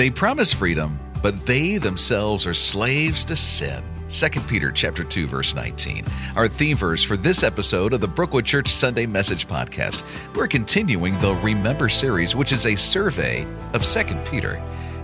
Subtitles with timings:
[0.00, 3.82] They promise freedom, but they themselves are slaves to sin.
[4.08, 6.06] 2 Peter chapter 2 verse 19.
[6.36, 10.02] Our theme verse for this episode of the Brookwood Church Sunday Message podcast.
[10.34, 14.54] We're continuing the Remember series, which is a survey of 2 Peter.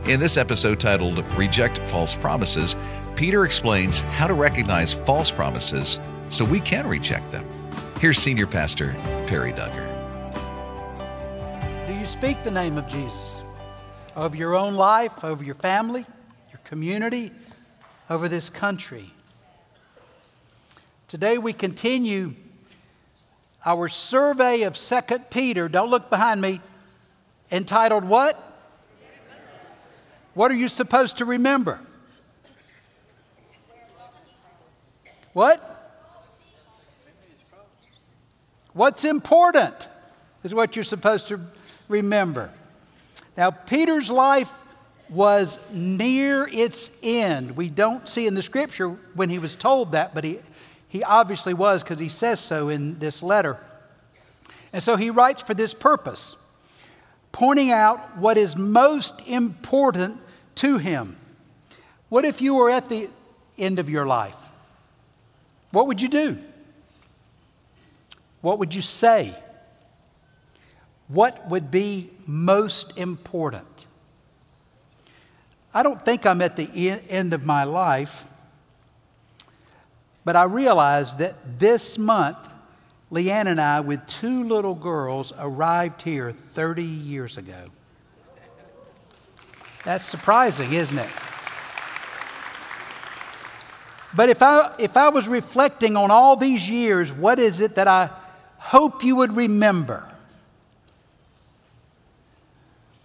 [0.08, 2.74] In this episode titled Reject False Promises,
[3.16, 7.46] Peter explains how to recognize false promises so we can reject them.
[8.00, 9.92] Here's Senior Pastor Perry Duggar.
[11.86, 13.35] Do you speak the name of Jesus
[14.16, 16.06] over your own life, over your family,
[16.50, 17.30] your community,
[18.08, 19.12] over this country?
[21.06, 22.34] Today we continue
[23.64, 25.68] our survey of 2 Peter.
[25.68, 26.60] Don't look behind me.
[27.52, 28.42] Entitled what?
[30.34, 31.80] What are you supposed to remember?
[35.32, 35.60] What?
[38.72, 39.88] What's important
[40.42, 41.40] is what you're supposed to
[41.88, 42.50] remember.
[43.36, 44.52] Now, Peter's life
[45.08, 47.56] was near its end.
[47.56, 50.38] We don't see in the scripture when he was told that, but he,
[50.88, 53.58] he obviously was because he says so in this letter.
[54.72, 56.34] And so he writes for this purpose,
[57.30, 60.18] pointing out what is most important
[60.56, 61.16] to him.
[62.08, 63.08] What if you were at the
[63.58, 64.36] end of your life?
[65.70, 66.38] What would you do?
[68.40, 69.34] What would you say?
[71.08, 73.86] What would be most important?
[75.72, 76.68] I don't think I'm at the
[77.08, 78.24] end of my life,
[80.24, 82.38] but I realize that this month,
[83.12, 87.70] Leanne and I, with two little girls, arrived here 30 years ago.
[89.84, 91.10] That's surprising, isn't it?
[94.16, 97.86] But if I, if I was reflecting on all these years, what is it that
[97.86, 98.10] I
[98.56, 100.10] hope you would remember?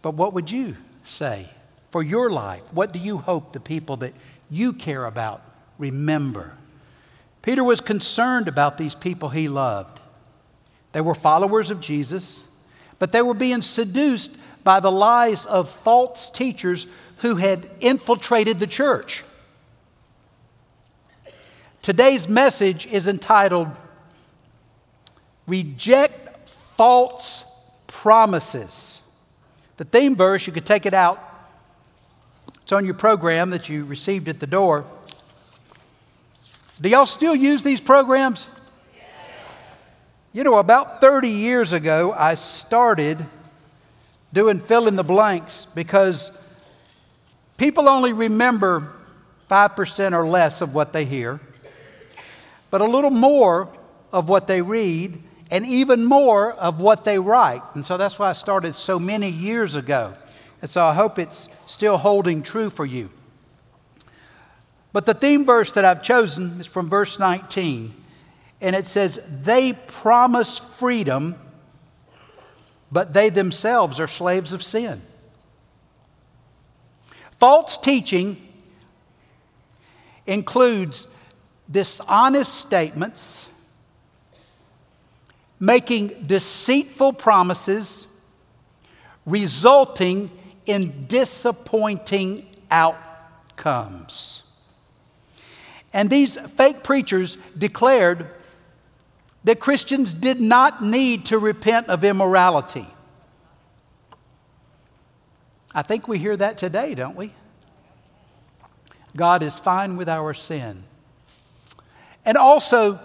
[0.02, 1.50] But what would you say
[1.92, 2.64] for your life?
[2.74, 4.14] What do you hope the people that
[4.50, 5.42] you care about
[5.78, 6.54] remember?
[7.42, 10.00] Peter was concerned about these people he loved.
[10.92, 12.46] They were followers of Jesus,
[13.00, 14.32] but they were being seduced
[14.64, 16.86] by the lies of false teachers
[17.18, 19.24] who had infiltrated the church.
[21.82, 23.70] Today's message is entitled
[25.48, 27.44] Reject False
[27.88, 29.01] Promises.
[29.82, 31.20] The theme verse, you could take it out.
[32.62, 34.86] It's on your program that you received at the door.
[36.80, 38.46] Do y'all still use these programs?
[40.34, 43.26] You know, about 30 years ago, I started
[44.32, 46.30] doing fill in the blanks because
[47.58, 48.88] people only remember
[49.50, 51.40] 5% or less of what they hear,
[52.70, 53.68] but a little more
[54.14, 55.18] of what they read,
[55.52, 57.62] and even more of what they write.
[57.76, 60.16] And so that's why I started so many years ago.
[60.62, 63.12] And so I hope it's still holding true for you.
[64.94, 67.94] But the theme verse that I've chosen is from verse 19,
[68.62, 71.36] and it says, They promise freedom
[72.92, 75.02] but they themselves are slaves of sin.
[77.40, 78.38] False teaching
[80.28, 81.08] includes
[81.70, 83.48] dishonest statements,
[85.62, 88.08] making deceitful promises,
[89.28, 90.32] resulting
[90.66, 94.42] in disappointing outcomes.
[95.94, 98.28] And these fake preachers declared
[99.44, 102.88] that Christians did not need to repent of immorality.
[105.76, 107.34] I think we hear that today, don't we?
[109.16, 110.86] God is fine with our sin.
[112.26, 113.00] And also,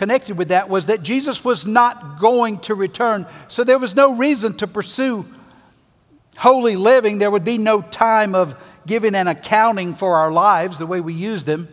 [0.00, 4.14] connected with that was that Jesus was not going to return, so there was no
[4.14, 5.26] reason to pursue
[6.38, 7.18] holy living.
[7.18, 8.56] There would be no time of
[8.86, 11.68] giving an accounting for our lives the way we use them.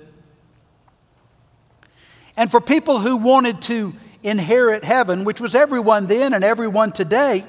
[2.35, 3.93] And for people who wanted to
[4.23, 7.45] inherit heaven, which was everyone then and everyone today,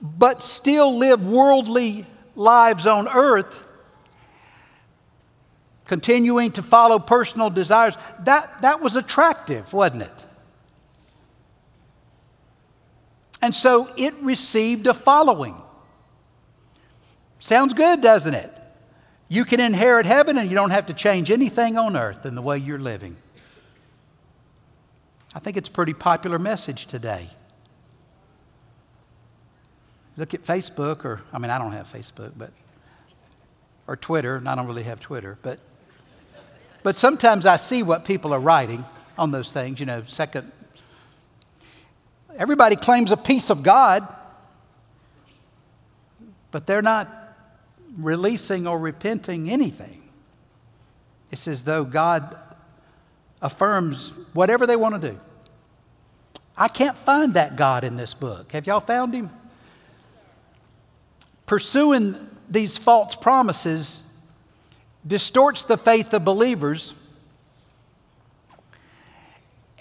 [0.00, 3.62] but still live worldly lives on earth,
[5.86, 10.24] continuing to follow personal desires, that, that was attractive, wasn't it?
[13.40, 15.60] And so it received a following.
[17.40, 18.56] Sounds good, doesn't it?
[19.28, 22.42] You can inherit heaven and you don't have to change anything on earth in the
[22.42, 23.16] way you're living.
[25.34, 27.30] I think it's a pretty popular message today.
[30.16, 32.52] Look at Facebook, or, I mean, I don't have Facebook, but,
[33.86, 35.58] or Twitter, and I don't really have Twitter, but,
[36.82, 38.84] but sometimes I see what people are writing
[39.16, 40.50] on those things, you know, second.
[42.36, 44.06] Everybody claims a piece of God.
[46.50, 47.10] but they're not
[47.96, 50.02] releasing or repenting anything.
[51.30, 52.36] It's as though God
[53.40, 55.18] affirms whatever they want to do.
[56.56, 58.52] I can't find that God in this book.
[58.52, 59.30] Have y'all found him?
[61.46, 62.16] Pursuing
[62.50, 64.01] these false promises
[65.06, 66.94] distorts the faith of believers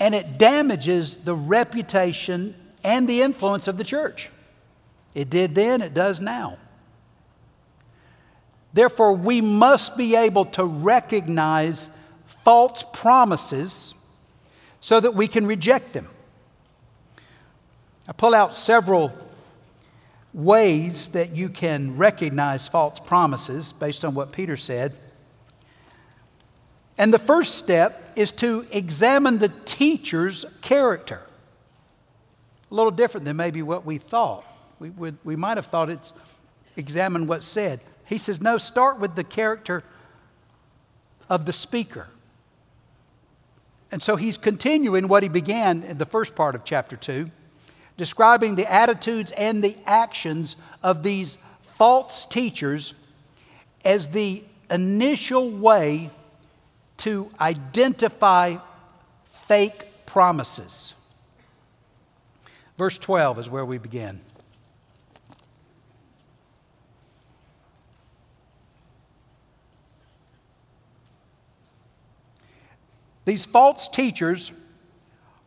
[0.02, 4.30] and it damages the reputation and the influence of the church.
[5.14, 6.58] It did then, it does now.
[8.74, 11.88] Therefore, we must be able to recognize
[12.44, 13.94] false promises
[14.80, 16.10] so that we can reject them.
[18.08, 19.14] I pull out several
[20.34, 24.98] ways that you can recognize false promises based on what Peter said.
[27.02, 31.22] And the first step is to examine the teacher's character.
[32.70, 34.46] A little different than maybe what we thought.
[34.78, 36.14] We, would, we might have thought it's
[36.78, 37.80] examine what's said.
[38.06, 39.84] He says, no, start with the character
[41.28, 42.08] of the speaker.
[43.92, 47.32] And so he's continuing what he began in the first part of chapter 2,
[47.98, 52.94] describing the attitudes and the actions of these false teachers
[53.84, 56.12] as the initial way
[57.02, 58.58] to identify
[59.32, 60.94] fake promises.
[62.78, 64.22] Verse 12 is where we begin.
[73.26, 74.52] These false teachers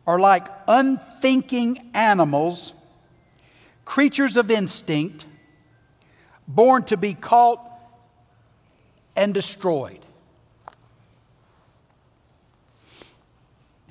[0.05, 2.73] are like unthinking animals,
[3.85, 5.25] creatures of instinct,
[6.49, 7.61] born to be caught
[9.15, 10.04] and destroyed.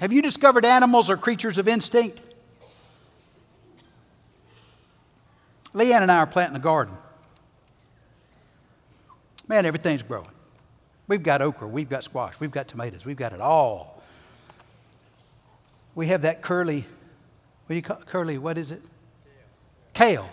[0.04, 2.20] Have you discovered animals are creatures of instinct?
[5.72, 6.94] Leanne and I are planting a garden.
[9.48, 10.28] Man, everything's growing.
[11.08, 14.02] We've got okra, we've got squash, we've got tomatoes, we've got it all.
[15.94, 18.82] We have that curly, what do you call curly, what is it?
[19.94, 20.28] Kale.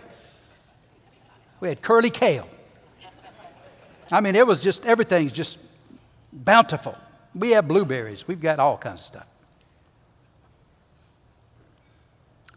[1.60, 2.46] We had curly kale.
[4.10, 5.56] I mean, it was just, everything's just
[6.30, 6.94] bountiful.
[7.34, 9.26] We have blueberries, we've got all kinds of stuff.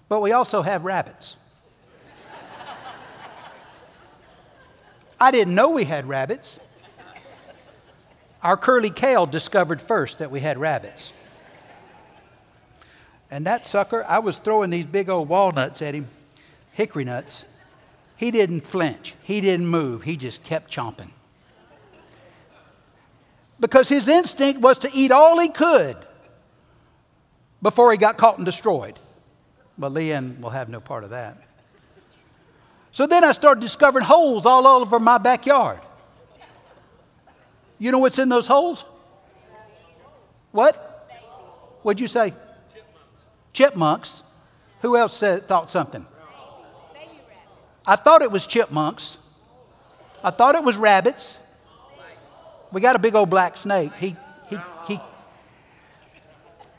[0.07, 1.37] But we also have rabbits.
[5.19, 6.59] I didn't know we had rabbits.
[8.43, 11.11] Our curly kale discovered first that we had rabbits.
[13.31, 16.07] And that sucker, I was throwing these big old walnuts at him,
[16.73, 17.43] hickory nuts.
[18.17, 21.09] He didn't flinch, he didn't move, he just kept chomping.
[23.59, 25.97] Because his instinct was to eat all he could
[27.61, 28.99] before he got caught and destroyed.
[29.77, 31.37] But Leanne will have no part of that.
[32.91, 35.79] So then I started discovering holes all over my backyard.
[37.77, 38.85] You know what's in those holes?
[40.51, 40.75] What?
[41.81, 42.33] What'd you say?
[43.51, 44.23] Chipmunks.
[44.81, 46.05] Who else said, thought something?
[47.85, 49.17] I thought it was chipmunks.
[50.23, 51.37] I thought it was rabbits.
[52.71, 53.93] We got a big old black snake.
[53.93, 54.15] He,
[54.49, 54.57] he,
[54.87, 54.99] he.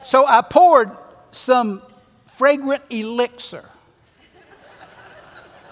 [0.03, 0.91] So I poured
[1.31, 1.83] some
[2.37, 3.65] fragrant elixir.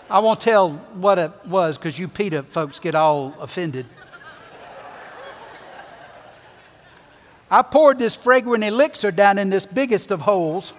[0.09, 3.85] I won't tell what it was because you PETA folks get all offended.
[7.50, 10.73] I poured this fragrant elixir down in this biggest of holes,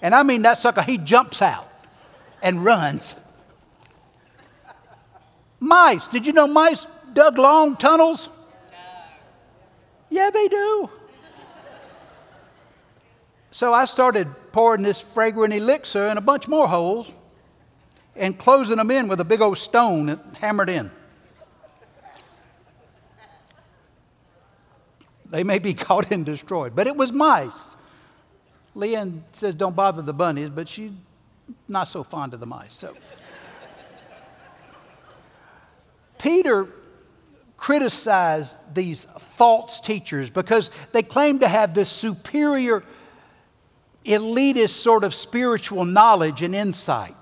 [0.00, 1.68] and I mean that sucker, he jumps out
[2.40, 3.16] and runs.
[5.58, 8.28] Mice, did you know mice dug long tunnels?
[10.08, 10.88] Yeah, they do.
[13.60, 17.12] So I started pouring this fragrant elixir in a bunch more holes
[18.16, 20.90] and closing them in with a big old stone hammered in.
[25.26, 27.76] They may be caught and destroyed, but it was mice.
[28.74, 30.92] Leanne says, Don't bother the bunnies, but she's
[31.68, 32.72] not so fond of the mice.
[32.72, 32.96] So.
[36.16, 36.66] Peter
[37.58, 42.82] criticized these false teachers because they claim to have this superior,
[44.04, 47.16] elitist sort of spiritual knowledge and insight.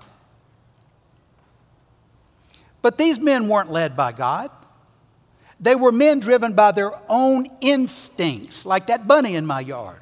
[2.81, 4.51] But these men weren't led by God.
[5.59, 10.01] They were men driven by their own instincts, like that bunny in my yard.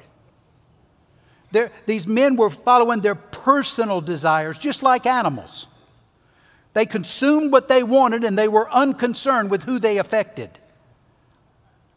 [1.50, 5.66] They're, these men were following their personal desires, just like animals.
[6.74, 10.50] They consumed what they wanted and they were unconcerned with who they affected.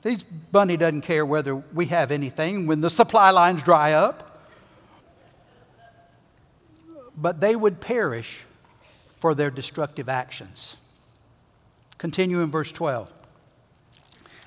[0.01, 4.30] These bunny doesn't care whether we have anything when the supply lines dry up.
[7.17, 8.41] But they would perish
[9.19, 10.75] for their destructive actions.
[11.97, 13.11] Continue in verse 12.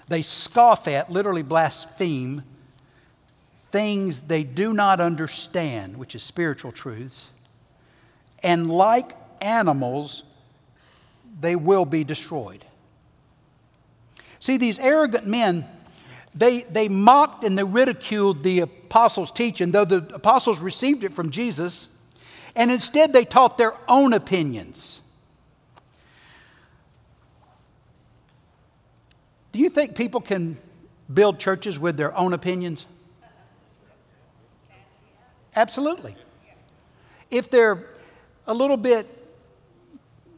[0.09, 2.43] They scoff at, literally blaspheme,
[3.71, 7.27] things they do not understand, which is spiritual truths.
[8.43, 10.23] And like animals,
[11.41, 12.65] they will be destroyed.
[14.41, 15.65] See, these arrogant men,
[16.35, 21.31] they, they mocked and they ridiculed the apostles' teaching, though the apostles received it from
[21.31, 21.89] Jesus,
[22.57, 25.01] and instead they taught their own opinions.
[29.53, 30.59] Do you think people can
[31.13, 32.87] build churches with their own opinions?
[35.55, 36.17] Absolutely.
[37.31, 37.85] If they're
[38.47, 39.07] a little bit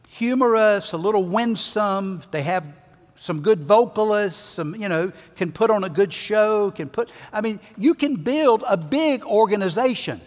[0.09, 2.67] humorous, a little winsome, they have
[3.15, 7.41] some good vocalists, some, you know, can put on a good show, can put, I
[7.41, 10.21] mean, you can build a big organization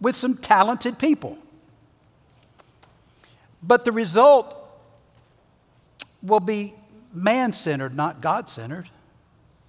[0.00, 1.36] with some talented people.
[3.62, 4.56] But the result
[6.22, 6.74] will be
[7.12, 8.88] man centered, not God centered,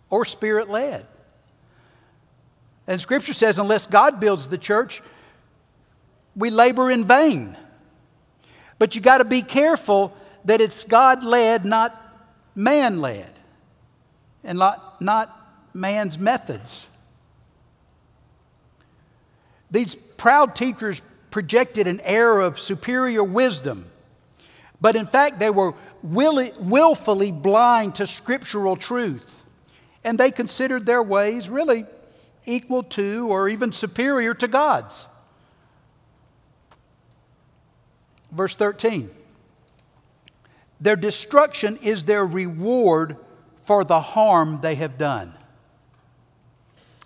[0.10, 1.06] or spirit led.
[2.88, 5.02] And Scripture says, unless God builds the church,
[6.36, 7.58] we labor in vain.
[8.80, 11.96] But you got to be careful that it's God led, not
[12.56, 13.32] man led,
[14.44, 15.38] and not, not
[15.74, 16.88] man's methods.
[19.70, 21.02] These proud teachers
[21.32, 23.88] projected an air of superior wisdom,
[24.80, 25.74] but in fact, they were
[26.04, 29.42] willfully blind to scriptural truth.
[30.04, 31.86] And they considered their ways really
[32.46, 35.08] equal to or even superior to God's.
[38.32, 39.10] Verse 13
[40.80, 43.18] Their destruction is their reward
[43.64, 45.34] for the harm they have done.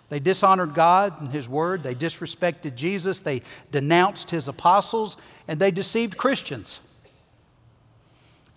[0.08, 5.16] They dishonored God and His Word, they disrespected Jesus, they denounced His apostles,
[5.48, 6.80] and they deceived Christians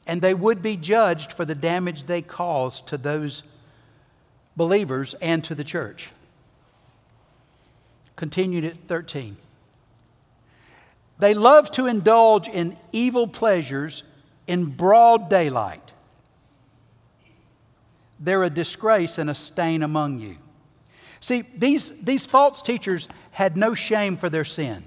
[0.09, 3.43] and they would be judged for the damage they caused to those
[4.57, 6.09] believers and to the church.
[8.15, 9.37] Continued at 13.
[11.19, 14.01] They love to indulge in evil pleasures
[14.47, 15.91] in broad daylight.
[18.19, 20.37] They're a disgrace and a stain among you.
[21.21, 24.83] See, these, these false teachers had no shame for their sin.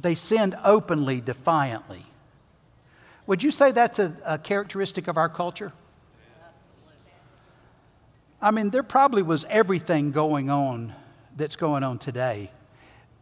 [0.00, 2.04] They sinned openly, defiantly.
[3.26, 5.72] Would you say that's a, a characteristic of our culture?
[8.42, 10.92] I mean, there probably was everything going on
[11.36, 12.50] that's going on today,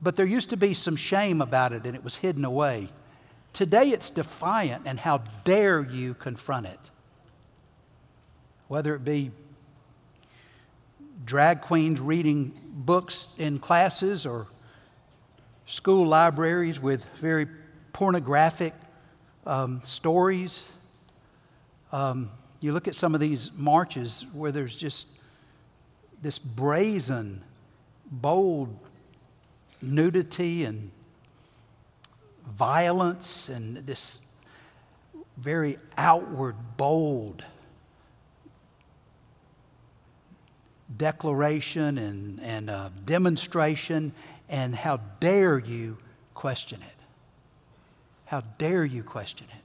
[0.01, 2.89] but there used to be some shame about it and it was hidden away.
[3.53, 6.81] Today it's defiant, and how dare you confront it?
[8.67, 9.31] Whether it be
[11.25, 14.47] drag queens reading books in classes or
[15.67, 17.47] school libraries with very
[17.93, 18.75] pornographic
[19.47, 20.63] um, stories.
[21.93, 25.07] Um, you look at some of these marches where there's just
[26.23, 27.43] this brazen,
[28.11, 28.77] bold
[29.81, 30.91] nudity and
[32.57, 34.21] violence and this
[35.37, 37.45] very outward, bold
[40.97, 44.13] declaration and, and uh, demonstration,
[44.49, 45.97] and how dare you
[46.35, 47.03] question it?
[48.27, 49.63] How dare you question it?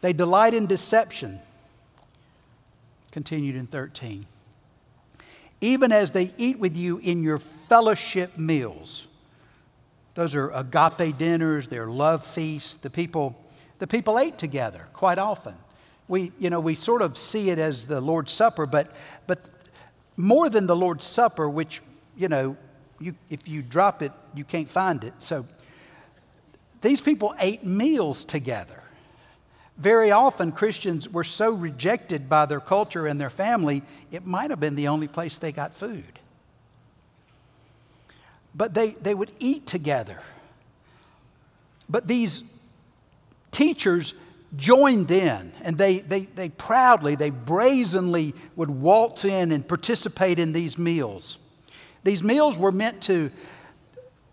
[0.00, 1.40] They delight in deception.
[3.10, 4.26] Continued in 13.
[5.60, 9.06] Even as they eat with you in your fellowship meals.
[10.14, 12.74] Those are agape dinners, they're love feasts.
[12.74, 13.34] The people,
[13.78, 15.54] the people ate together quite often.
[16.08, 18.92] We, you know, we sort of see it as the Lord's Supper, but,
[19.26, 19.48] but
[20.16, 21.82] more than the Lord's Supper, which,
[22.16, 22.56] you know,
[23.00, 25.14] you, if you drop it, you can't find it.
[25.18, 25.46] So
[26.80, 28.82] these people ate meals together.
[29.76, 34.60] Very often, Christians were so rejected by their culture and their family, it might have
[34.60, 36.18] been the only place they got food.
[38.54, 40.20] But they, they would eat together.
[41.90, 42.42] But these
[43.50, 44.14] teachers
[44.54, 50.52] joined in and they, they, they proudly, they brazenly would waltz in and participate in
[50.52, 51.38] these meals.
[52.04, 53.30] These meals were meant to,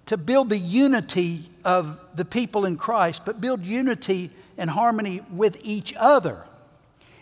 [0.06, 5.58] to build the unity of the people in Christ, but build unity and harmony with
[5.64, 6.44] each other.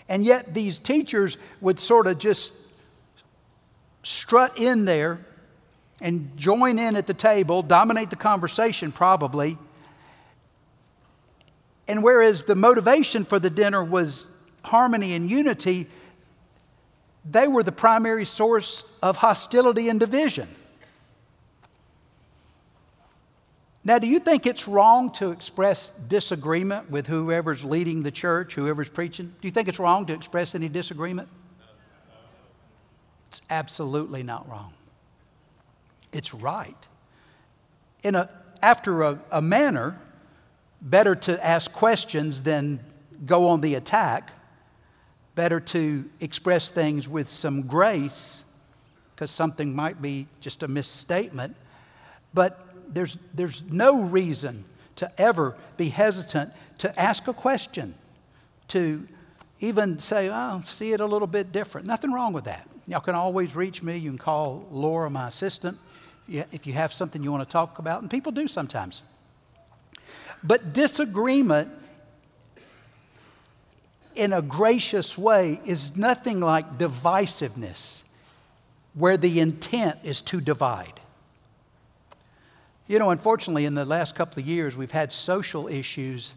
[0.10, 2.52] And yet, these teachers would sort of just
[4.04, 5.26] strut in there
[6.02, 9.58] and join in at the table, dominate the conversation probably.
[11.88, 14.28] And whereas the motivation for the dinner was
[14.64, 15.88] harmony and unity,
[17.30, 20.48] they were the primary source of hostility and division.
[23.84, 28.90] Now, do you think it's wrong to express disagreement with whoever's leading the church, whoever's
[28.90, 29.34] preaching?
[29.42, 31.28] Do you think it's wrong to express any disagreement?
[33.30, 34.74] It's absolutely not wrong.
[36.12, 36.76] It's right.
[38.04, 38.30] In a,
[38.62, 39.98] after a, a manner,
[40.82, 42.80] better to ask questions than
[43.26, 44.32] go on the attack.
[45.36, 48.44] Better to express things with some grace,
[49.16, 51.56] because something might be just a misstatement.
[52.34, 52.60] But
[52.94, 54.66] there's, there's no reason
[54.98, 57.96] to ever be hesitant to ask a question,
[58.70, 59.08] to
[59.60, 61.88] even say, oh, see it a little bit different.
[61.88, 62.68] Nothing wrong with that.
[62.88, 63.98] Y'all can always reach me.
[63.98, 65.78] You can call Laura, my assistant,
[66.28, 68.02] if you have something you want to talk about.
[68.02, 69.02] And people do sometimes.
[70.44, 71.70] But disagreement
[74.16, 78.02] in a gracious way is nothing like divisiveness,
[78.94, 81.00] where the intent is to divide.
[82.88, 86.34] You know, unfortunately, in the last couple of years, we've had social issues.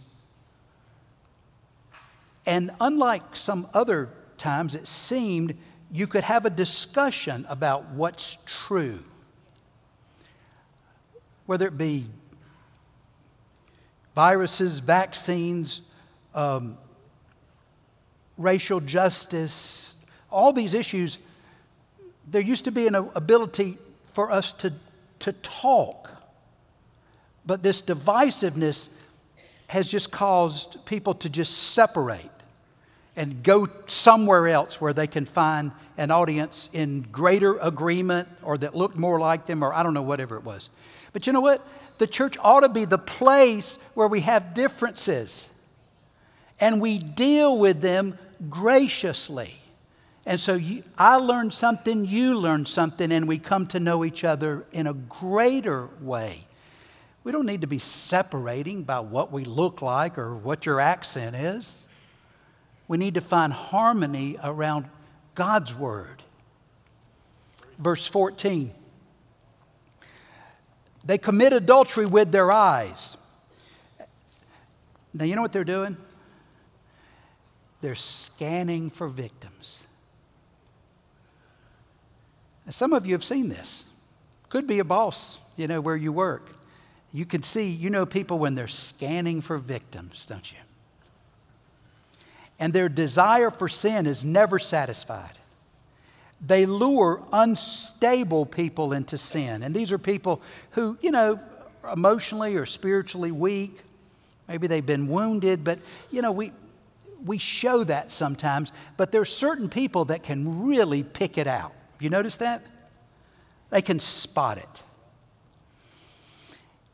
[2.46, 5.56] And unlike some other times, it seemed
[5.90, 9.00] you could have a discussion about what's true,
[11.46, 12.06] whether it be
[14.14, 15.80] viruses, vaccines,
[16.34, 16.76] um,
[18.38, 19.94] racial justice,
[20.30, 21.18] all these issues.
[22.30, 23.78] There used to be an ability
[24.12, 24.72] for us to,
[25.20, 26.10] to talk,
[27.44, 28.88] but this divisiveness
[29.68, 32.30] has just caused people to just separate
[33.16, 38.74] and go somewhere else where they can find an audience in greater agreement or that
[38.74, 40.70] looked more like them or I don't know, whatever it was.
[41.12, 41.64] But you know what?
[41.98, 45.46] The church ought to be the place where we have differences
[46.60, 49.56] and we deal with them graciously.
[50.26, 54.24] And so you, I learned something, you learned something, and we come to know each
[54.24, 56.46] other in a greater way.
[57.22, 61.36] We don't need to be separating by what we look like or what your accent
[61.36, 61.86] is.
[62.86, 64.86] We need to find harmony around
[65.34, 66.22] God's Word.
[67.78, 68.72] Verse 14
[71.04, 73.16] They commit adultery with their eyes.
[75.12, 75.96] Now, you know what they're doing?
[77.80, 79.78] They're scanning for victims.
[82.64, 83.84] Now, some of you have seen this.
[84.48, 86.56] Could be a boss, you know, where you work.
[87.12, 90.58] You can see, you know, people when they're scanning for victims, don't you?
[92.58, 95.38] and their desire for sin is never satisfied.
[96.46, 99.62] They lure unstable people into sin.
[99.62, 101.40] And these are people who, you know,
[101.90, 103.78] emotionally or spiritually weak.
[104.48, 105.78] Maybe they've been wounded, but,
[106.10, 106.52] you know, we,
[107.24, 108.72] we show that sometimes.
[108.96, 111.72] But there's certain people that can really pick it out.
[111.98, 112.62] You notice that?
[113.70, 114.82] They can spot it.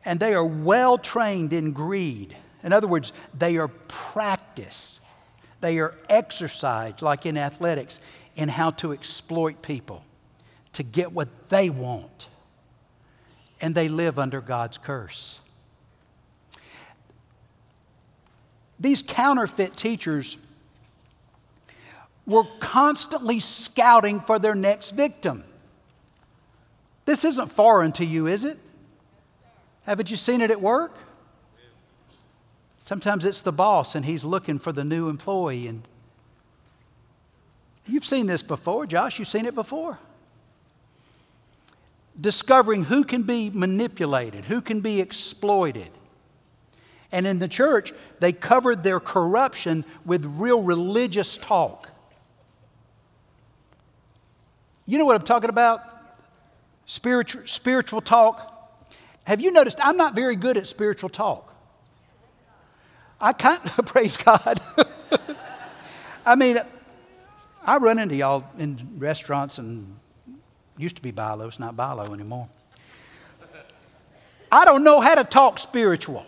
[0.05, 2.37] And they are well trained in greed.
[2.63, 5.01] In other words, they are practiced
[5.61, 8.01] they are exercised, like in athletics,
[8.37, 10.05] in how to exploit people
[10.73, 12.29] to get what they want.
[13.61, 15.41] And they live under God's curse.
[18.79, 20.39] These counterfeit teachers
[22.27, 25.45] were constantly scouting for their next victim.
[27.05, 28.59] This isn't foreign to you, is it?
[29.83, 30.95] Haven't you seen it at work?
[32.85, 35.67] Sometimes it's the boss and he's looking for the new employee.
[35.67, 35.83] And
[37.91, 39.99] you've seen this before, Josh, you've seen it before.
[42.21, 45.91] Discovering who can be manipulated, who can be exploited.
[47.13, 51.89] And in the church, they covered their corruption with real religious talk.
[54.87, 55.85] You know what I'm talking about?
[56.87, 58.47] Spiritual, spiritual talk.
[59.25, 61.55] Have you noticed I'm not very good at spiritual talk?
[63.21, 64.61] I can't, praise God.
[66.27, 66.59] I mean,
[67.65, 69.97] I run into y'all in restaurants and
[70.79, 72.49] used to be Bilo, it's not Bilo anymore.
[74.53, 76.27] I don't know how to talk spiritual.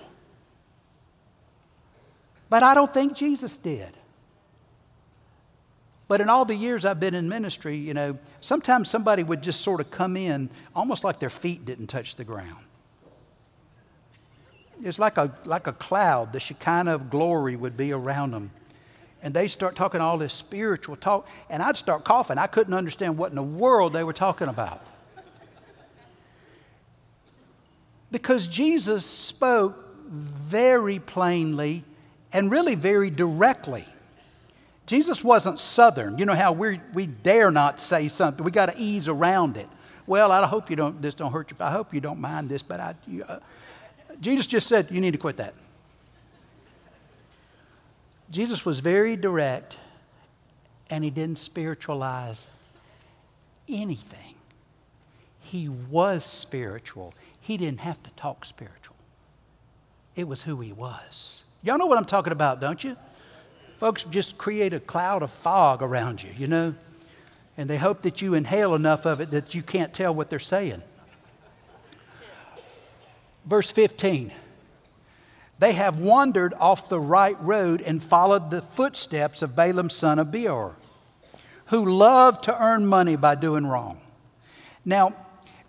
[2.48, 3.96] But I don't think Jesus did.
[6.06, 9.62] But in all the years I've been in ministry, you know, sometimes somebody would just
[9.62, 12.64] sort of come in almost like their feet didn't touch the ground
[14.84, 16.32] it's like a, like a cloud.
[16.32, 18.50] The Shekinah of glory would be around them.
[19.22, 22.38] And they start talking all this spiritual talk, and I'd start coughing.
[22.38, 24.80] I couldn't understand what in the world they were talking about.
[28.10, 29.76] Because Jesus spoke
[30.10, 31.84] very plainly
[32.32, 33.86] and really very directly.
[34.86, 36.18] Jesus wasn't southern.
[36.18, 38.44] You know how we we dare not say something.
[38.44, 39.68] We got to ease around it.
[40.06, 41.00] Well, I hope you don't.
[41.00, 41.56] This don't hurt you.
[41.60, 42.94] I hope you don't mind this, but I.
[43.06, 43.38] You, uh,
[44.20, 45.54] Jesus just said, You need to quit that.
[48.32, 49.76] Jesus was very direct
[50.88, 52.46] and he didn't spiritualize
[53.68, 54.34] anything.
[55.42, 57.12] He was spiritual.
[57.42, 58.96] He didn't have to talk spiritual,
[60.16, 61.42] it was who he was.
[61.62, 62.96] Y'all know what I'm talking about, don't you?
[63.78, 66.74] Folks just create a cloud of fog around you, you know,
[67.58, 70.38] and they hope that you inhale enough of it that you can't tell what they're
[70.38, 70.82] saying.
[73.44, 74.32] Verse 15
[75.62, 80.32] They have wandered off the right road and followed the footsteps of Balaam, son of
[80.32, 80.74] Beor,
[81.66, 84.00] who loved to earn money by doing wrong.
[84.84, 85.14] Now,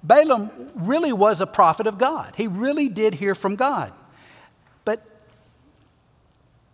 [0.01, 2.33] Balaam really was a prophet of God.
[2.37, 3.93] He really did hear from God.
[4.83, 5.05] But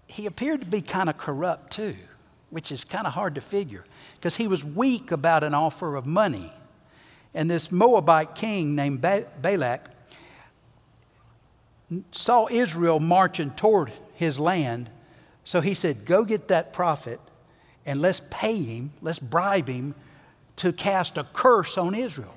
[0.08, 1.98] he appeared to be kind of corrupt too,
[2.52, 3.84] which is kind of hard to figure
[4.16, 6.54] because he was weak about an offer of money.
[7.34, 9.90] And this Moabite king named Balak
[12.12, 14.90] saw Israel marching toward his land.
[15.44, 17.20] So he said, Go get that prophet
[17.86, 19.96] and let's pay him, let's bribe him
[20.58, 22.36] to cast a curse on Israel.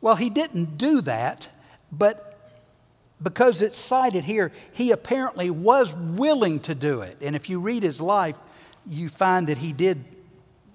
[0.00, 1.48] Well, he didn't do that,
[1.92, 2.38] but
[3.22, 7.16] because it's cited here, he apparently was willing to do it.
[7.20, 8.36] And if you read his life,
[8.86, 10.04] you find that he did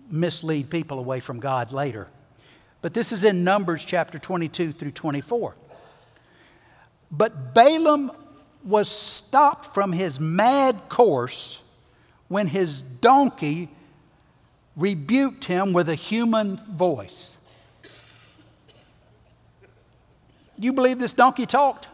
[0.10, 2.08] mislead people away from God later.
[2.82, 5.54] But this is in Numbers chapter 22 through 24.
[7.12, 8.12] But Balaam
[8.64, 11.60] was stopped from his mad course
[12.28, 13.70] when his donkey
[14.76, 17.36] rebuked him with a human voice.
[20.58, 21.88] You believe this donkey talked?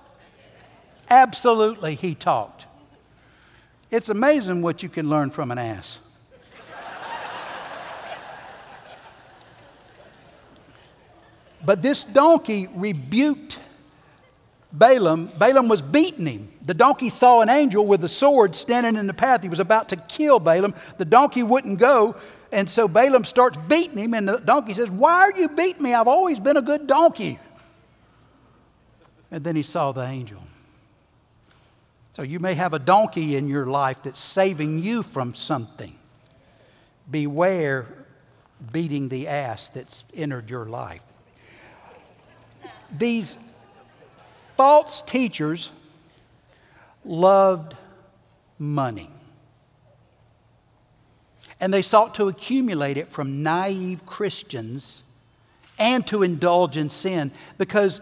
[1.09, 2.65] Absolutely, he talked.
[3.91, 5.99] It's amazing what you can learn from an ass.
[11.63, 13.59] but this donkey rebuked
[14.77, 16.51] Balaam, Balaam was beating him.
[16.61, 19.41] The donkey saw an angel with a sword standing in the path.
[19.41, 20.75] He was about to kill Balaam.
[20.97, 22.15] The donkey wouldn't go.
[22.51, 25.93] And so Balaam starts beating him, and the donkey says, Why are you beating me?
[25.93, 27.39] I've always been a good donkey.
[29.31, 30.41] And then he saw the angel.
[32.11, 35.95] So you may have a donkey in your life that's saving you from something.
[37.09, 37.87] Beware
[38.71, 41.03] beating the ass that's entered your life.
[42.91, 43.37] These
[44.55, 45.71] false teachers
[47.03, 47.75] loved
[48.57, 49.09] money.
[51.59, 55.03] And they sought to accumulate it from naive Christians
[55.77, 58.01] and to indulge in sin because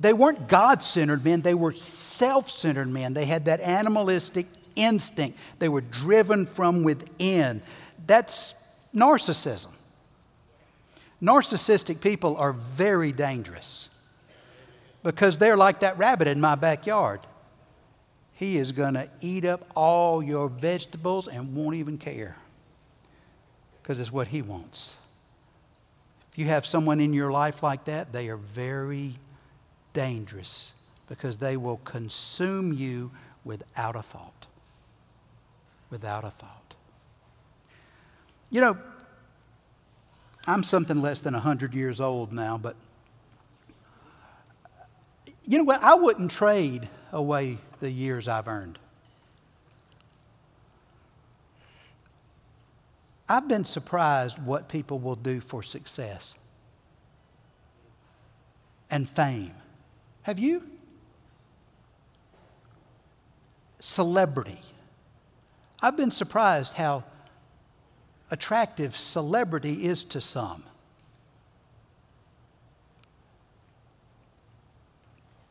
[0.00, 3.14] they weren't God centered men, they were self centered men.
[3.14, 7.62] They had that animalistic instinct, they were driven from within.
[8.06, 8.54] That's
[8.94, 9.68] narcissism.
[11.22, 13.89] Narcissistic people are very dangerous
[15.02, 17.20] because they're like that rabbit in my backyard.
[18.34, 22.36] He is going to eat up all your vegetables and won't even care
[23.82, 24.96] because it's what he wants.
[26.32, 29.14] If you have someone in your life like that, they are very
[29.92, 30.72] dangerous
[31.08, 33.10] because they will consume you
[33.44, 34.46] without a thought.
[35.90, 36.74] Without a thought.
[38.48, 38.78] You know,
[40.46, 42.76] I'm something less than 100 years old now, but
[45.50, 45.82] you know what?
[45.82, 48.78] I wouldn't trade away the years I've earned.
[53.28, 56.36] I've been surprised what people will do for success
[58.90, 59.54] and fame.
[60.22, 60.62] Have you?
[63.80, 64.62] Celebrity.
[65.82, 67.02] I've been surprised how
[68.30, 70.62] attractive celebrity is to some.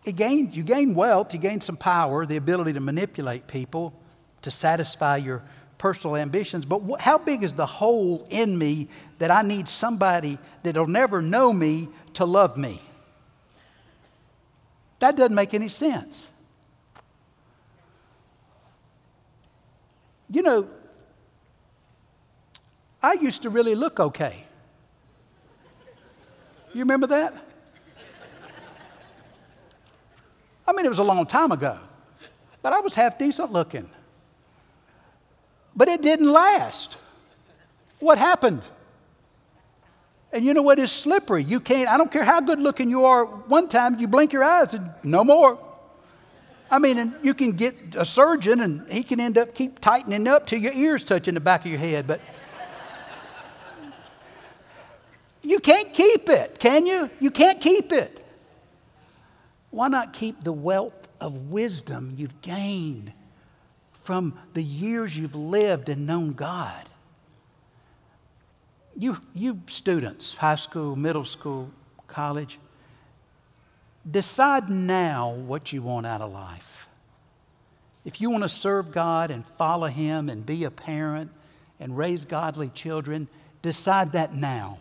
[0.05, 3.93] It you gain wealth, you gain some power, the ability to manipulate people
[4.41, 5.43] to satisfy your
[5.77, 6.65] personal ambitions.
[6.65, 8.87] But wh- how big is the hole in me
[9.19, 12.81] that I need somebody that'll never know me to love me?
[14.99, 16.29] That doesn't make any sense.
[20.29, 20.69] You know,
[23.01, 24.45] I used to really look okay.
[26.73, 27.33] You remember that?
[30.69, 31.79] I mean, it was a long time ago,
[32.61, 33.89] but I was half decent looking.
[35.75, 36.97] But it didn't last.
[37.97, 38.61] What happened?
[40.31, 41.43] And you know what is slippery?
[41.43, 44.43] You can't, I don't care how good looking you are, one time you blink your
[44.43, 45.57] eyes and no more.
[46.69, 50.27] I mean, and you can get a surgeon and he can end up keep tightening
[50.27, 52.21] up till your ears touching the back of your head, but
[55.41, 57.09] you can't keep it, can you?
[57.19, 58.18] You can't keep it.
[59.71, 63.13] Why not keep the wealth of wisdom you've gained
[63.93, 66.89] from the years you've lived and known God?
[68.95, 71.71] You, you students, high school, middle school,
[72.07, 72.59] college,
[74.09, 76.87] decide now what you want out of life.
[78.03, 81.31] If you want to serve God and follow Him and be a parent
[81.79, 83.27] and raise godly children,
[83.61, 84.79] decide that now.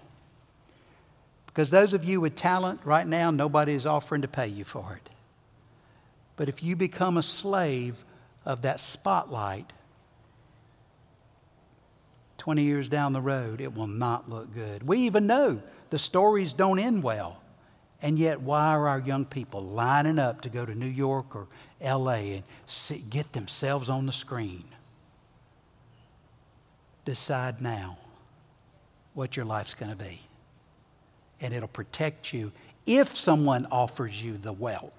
[1.59, 4.95] Because those of you with talent right now, nobody is offering to pay you for
[4.95, 5.11] it.
[6.37, 8.05] But if you become a slave
[8.45, 9.73] of that spotlight,
[12.37, 14.87] 20 years down the road, it will not look good.
[14.87, 17.41] We even know the stories don't end well.
[18.01, 21.49] And yet, why are our young people lining up to go to New York or
[21.83, 22.45] LA and
[23.11, 24.63] get themselves on the screen?
[27.05, 27.99] Decide now
[29.13, 30.21] what your life's going to be.
[31.41, 32.53] And it'll protect you
[32.87, 34.95] if someone offers you the wealth.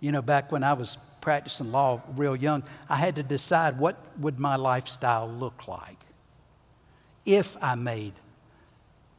[0.00, 3.96] You know, back when I was practicing law real young, I had to decide what
[4.18, 5.98] would my lifestyle look like
[7.26, 8.14] if I made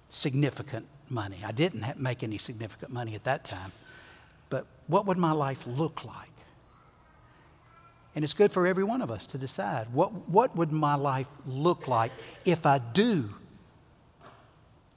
[0.09, 1.37] significant money.
[1.45, 3.71] I didn't make any significant money at that time,
[4.49, 6.27] but what would my life look like?
[8.15, 11.27] And it's good for every one of us to decide what, what would my life
[11.45, 12.11] look like
[12.43, 13.29] if I do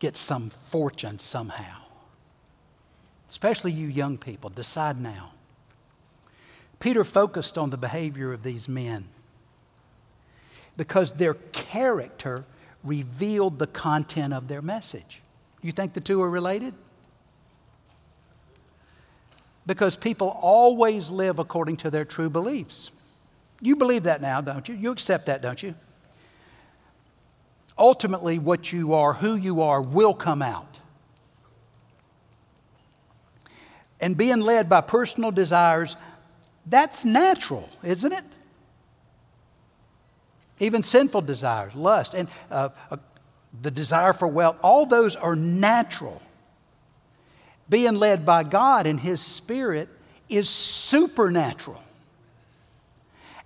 [0.04, 1.78] get some fortune somehow?
[3.30, 5.30] Especially you young people, decide now.
[6.78, 9.06] Peter focused on the behavior of these men
[10.76, 12.44] because their character
[12.84, 15.22] revealed the content of their message.
[15.62, 16.74] You think the two are related?
[19.64, 22.90] Because people always live according to their true beliefs.
[23.62, 24.74] You believe that now, don't you?
[24.74, 25.74] You accept that, don't you?
[27.76, 30.78] Ultimately, what you are, who you are, will come out.
[34.00, 35.96] And being led by personal desires,
[36.66, 38.24] that's natural, isn't it?
[40.60, 42.96] Even sinful desires, lust, and uh, uh,
[43.62, 46.22] the desire for wealth, all those are natural.
[47.68, 49.88] Being led by God and His Spirit
[50.28, 51.82] is supernatural.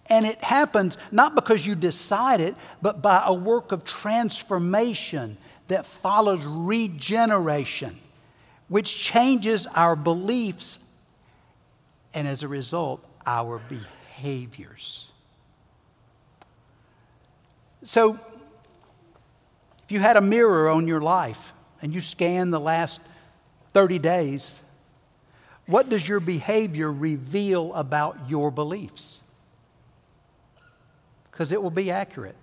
[0.08, 5.36] And it happens not because you decide it, but by a work of transformation
[5.68, 7.98] that follows regeneration,
[8.68, 10.78] which changes our beliefs
[12.14, 15.04] and as a result, our behaviors.
[17.84, 18.18] So,
[19.84, 23.00] if you had a mirror on your life and you scan the last
[23.72, 24.58] 30 days,
[25.66, 29.20] what does your behavior reveal about your beliefs?
[31.38, 32.34] Because it will be accurate.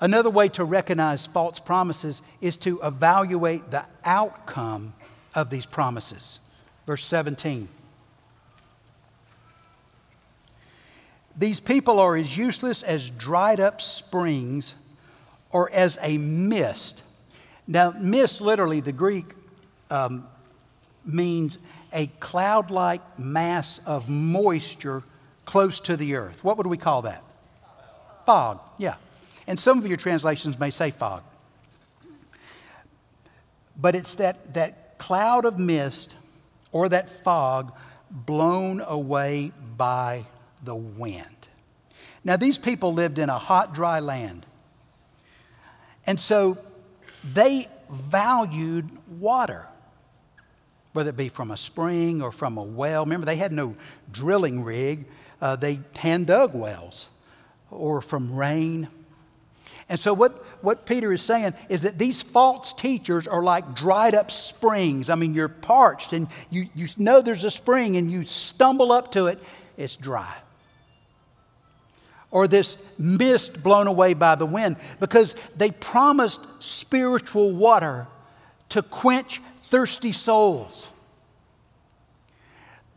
[0.00, 4.94] Another way to recognize false promises is to evaluate the outcome
[5.34, 6.40] of these promises.
[6.86, 7.68] Verse 17.
[11.36, 14.72] These people are as useless as dried up springs
[15.50, 17.02] or as a mist.
[17.66, 19.26] Now, mist, literally, the Greek
[19.90, 20.26] um,
[21.04, 21.58] means
[21.92, 25.02] a cloud like mass of moisture
[25.46, 26.44] close to the earth.
[26.44, 27.24] What would we call that?
[28.26, 28.96] Fog, yeah.
[29.46, 31.22] And some of your translations may say fog.
[33.76, 36.14] But it's that, that cloud of mist
[36.72, 37.72] or that fog
[38.10, 40.24] blown away by
[40.62, 41.26] the wind.
[42.24, 44.46] Now, these people lived in a hot, dry land.
[46.06, 46.58] And so
[47.22, 49.66] they valued water,
[50.92, 53.04] whether it be from a spring or from a well.
[53.04, 53.76] Remember, they had no
[54.10, 55.06] drilling rig,
[55.40, 57.06] uh, they hand dug wells
[57.70, 58.88] or from rain.
[59.88, 64.14] And so, what, what Peter is saying is that these false teachers are like dried
[64.14, 65.08] up springs.
[65.08, 69.12] I mean, you're parched and you, you know there's a spring and you stumble up
[69.12, 69.40] to it,
[69.76, 70.34] it's dry.
[72.30, 78.08] Or this mist blown away by the wind because they promised spiritual water
[78.70, 80.88] to quench thirsty souls.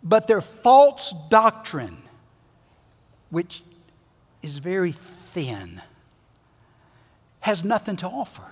[0.01, 1.97] But their false doctrine,
[3.29, 3.63] which
[4.41, 5.81] is very thin,
[7.41, 8.43] has nothing to offer.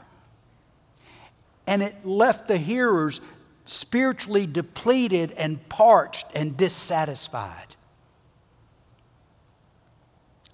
[1.65, 3.19] And it left the hearers
[3.65, 7.75] spiritually depleted and parched and dissatisfied.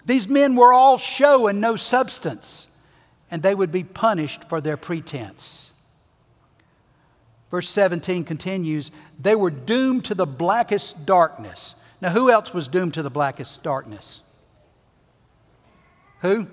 [0.06, 2.66] These men were all show and no substance,
[3.30, 5.70] and they would be punished for their pretense.
[7.50, 11.76] Verse 17 continues they were doomed to the blackest darkness.
[12.00, 14.20] Now, who else was doomed to the blackest darkness?
[16.20, 16.46] Who?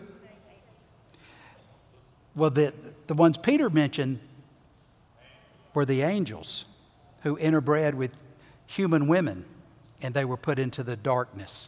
[2.36, 2.74] Well, the,
[3.08, 4.20] the ones Peter mentioned
[5.74, 6.66] were the angels
[7.24, 8.12] who interbred with
[8.68, 9.46] human women,
[10.02, 11.68] and they were put into the darkness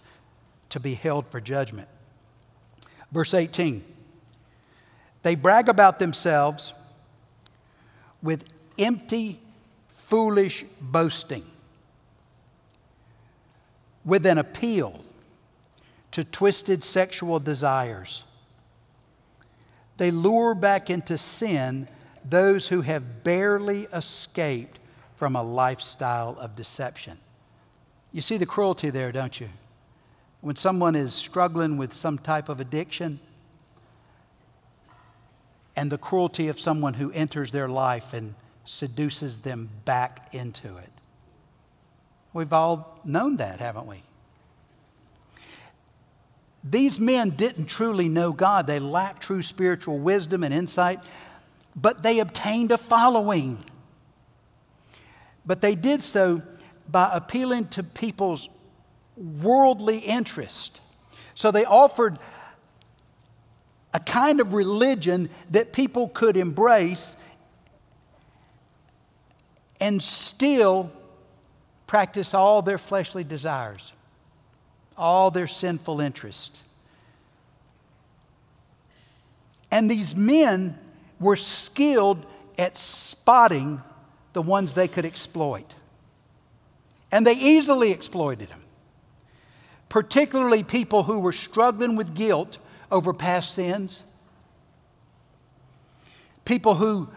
[0.69, 1.87] to be held for judgment.
[3.11, 3.83] Verse 18
[5.21, 6.73] They brag about themselves
[8.21, 8.45] with
[8.77, 9.39] empty,
[9.89, 11.45] foolish boasting,
[14.05, 15.03] with an appeal
[16.11, 18.23] to twisted sexual desires.
[19.97, 21.87] They lure back into sin
[22.27, 24.79] those who have barely escaped
[25.15, 27.17] from a lifestyle of deception.
[28.11, 29.49] You see the cruelty there, don't you?
[30.41, 33.19] When someone is struggling with some type of addiction,
[35.75, 38.35] and the cruelty of someone who enters their life and
[38.65, 40.89] seduces them back into it.
[42.33, 44.03] We've all known that, haven't we?
[46.63, 48.67] These men didn't truly know God.
[48.67, 50.99] They lacked true spiritual wisdom and insight,
[51.75, 53.63] but they obtained a following.
[55.45, 56.41] But they did so
[56.89, 58.49] by appealing to people's
[59.17, 60.79] worldly interest.
[61.35, 62.17] So they offered
[63.93, 67.17] a kind of religion that people could embrace
[69.79, 70.91] and still
[71.87, 73.93] practice all their fleshly desires
[74.97, 76.59] all their sinful interests.
[79.71, 80.77] And these men
[81.19, 82.25] were skilled
[82.57, 83.81] at spotting
[84.33, 85.73] the ones they could exploit.
[87.11, 88.61] And they easily exploited them,
[89.89, 92.57] particularly people who were struggling with guilt
[92.91, 94.03] over past sins,
[96.45, 97.09] people who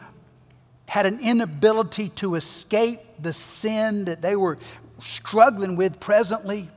[0.87, 4.59] had an inability to escape the sin that they were
[5.01, 6.69] struggling with presently.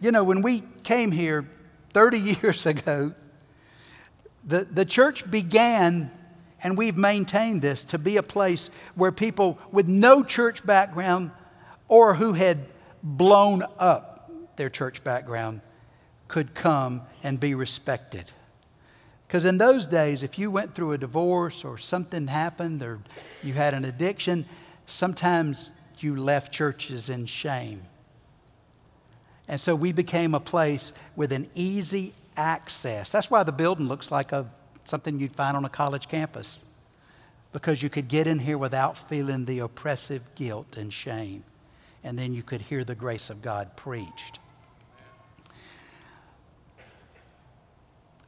[0.00, 1.48] You know, when we came here
[1.94, 3.14] 30 years ago,
[4.44, 6.10] the, the church began,
[6.62, 11.30] and we've maintained this, to be a place where people with no church background
[11.88, 12.58] or who had
[13.02, 15.60] blown up their church background
[16.28, 18.30] could come and be respected.
[19.32, 22.98] Because in those days, if you went through a divorce or something happened or
[23.42, 24.44] you had an addiction,
[24.86, 27.80] sometimes you left churches in shame.
[29.48, 33.08] And so we became a place with an easy access.
[33.08, 34.50] That's why the building looks like a,
[34.84, 36.58] something you'd find on a college campus,
[37.54, 41.42] because you could get in here without feeling the oppressive guilt and shame.
[42.04, 44.40] And then you could hear the grace of God preached.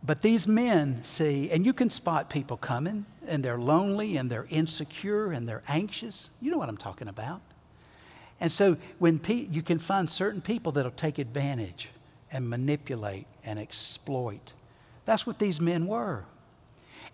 [0.07, 4.47] But these men see, and you can spot people coming, and they're lonely, and they're
[4.51, 6.29] insecure, and they're anxious.
[6.43, 7.41] You know what I'm talking about.
[8.39, 11.89] And so when pe- you can find certain people that'll take advantage
[12.31, 14.53] and manipulate and exploit.
[15.07, 16.25] That's what these men were.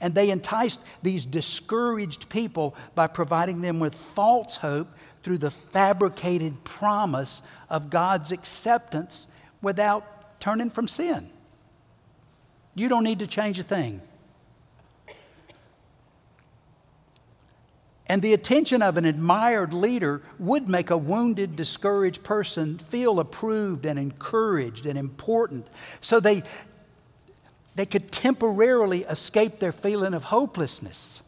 [0.00, 4.88] And they enticed these discouraged people by providing them with false hope
[5.22, 9.26] through the fabricated promise of God's acceptance
[9.60, 11.28] without turning from sin.
[12.74, 14.00] You don't need to change a thing.
[18.10, 23.86] And the attention of an admired leader would make a wounded, discouraged person feel approved
[23.86, 25.68] and encouraged and important.
[26.00, 26.42] So they,
[27.76, 31.20] they could temporarily escape their feeling of hopelessness.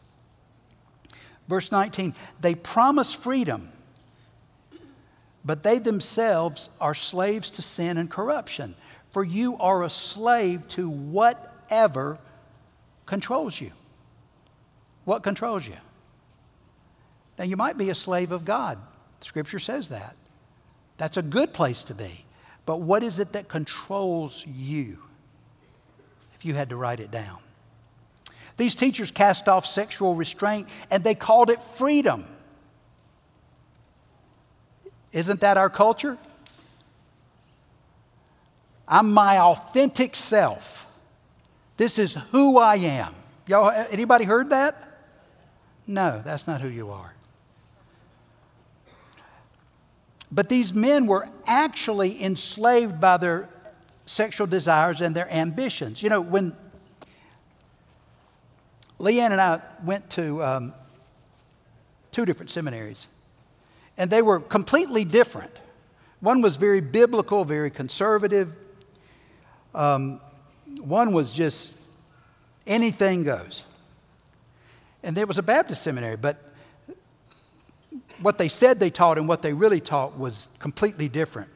[1.47, 3.69] Verse 19 they promise freedom,
[5.45, 8.75] but they themselves are slaves to sin and corruption.
[9.13, 12.17] For you are a slave to whatever
[13.05, 13.69] controls you.
[15.05, 15.77] What controls you?
[17.37, 18.79] Now, you might be a slave of God.
[19.21, 20.15] Scripture says that.
[20.97, 22.25] That's a good place to be.
[22.65, 24.97] But what is it that controls you?
[26.33, 27.37] If you had to write it down.
[28.57, 32.25] These teachers cast off sexual restraint and they called it freedom.
[35.11, 36.17] Isn't that our culture?
[38.93, 40.85] I'm my authentic self.
[41.77, 43.15] This is who I am.
[43.47, 44.77] Y'all, anybody heard that?
[45.87, 47.11] No, that's not who you are.
[50.31, 53.49] But these men were actually enslaved by their
[54.05, 56.03] sexual desires and their ambitions.
[56.03, 56.55] You know, when
[58.99, 60.73] Leanne and I went to um,
[62.11, 63.07] two different seminaries,
[63.97, 65.59] and they were completely different.
[66.19, 68.53] One was very biblical, very conservative.
[69.73, 70.19] Um,
[70.81, 71.77] one was just
[72.65, 73.63] anything goes.
[75.01, 76.37] And there was a Baptist seminary, but
[78.21, 81.49] what they said they taught and what they really taught was completely different.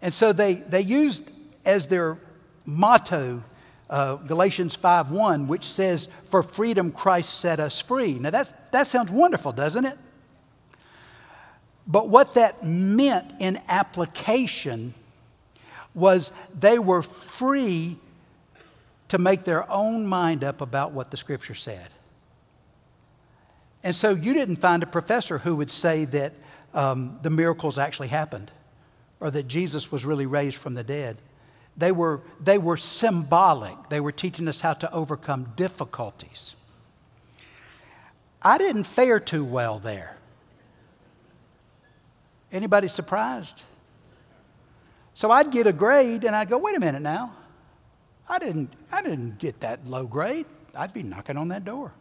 [0.00, 1.22] And so they, they used
[1.64, 2.18] as their
[2.66, 3.42] motto
[3.88, 9.10] uh, Galatians 5:1, which says, "For freedom Christ set us free." Now that's, that sounds
[9.10, 9.98] wonderful, doesn't it?
[11.86, 14.94] But what that meant in application
[15.94, 17.96] was they were free
[19.08, 21.88] to make their own mind up about what the Scripture said.
[23.84, 26.32] And so you didn't find a professor who would say that
[26.72, 28.50] um, the miracles actually happened
[29.20, 31.18] or that Jesus was really raised from the dead.
[31.76, 33.88] They were, they were symbolic.
[33.88, 36.54] They were teaching us how to overcome difficulties.
[38.42, 40.16] I didn't fare too well there.
[42.50, 43.62] Anybody surprised?
[45.14, 47.34] So I'd get a grade and I'd go, wait a minute now.
[48.28, 50.46] I didn't, I didn't get that low grade.
[50.74, 51.92] I'd be knocking on that door.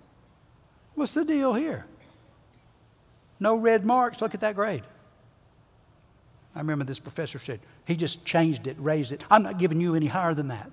[0.96, 1.86] What's the deal here?
[3.40, 4.22] No red marks.
[4.22, 4.84] Look at that grade.
[6.56, 9.24] I remember this professor said, he just changed it, raised it.
[9.32, 10.70] I'm not giving you any higher than that.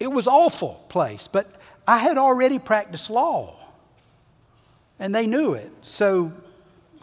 [0.00, 1.50] It was awful place, but
[1.86, 3.56] I had already practiced law.
[4.98, 5.70] And they knew it.
[5.82, 6.32] So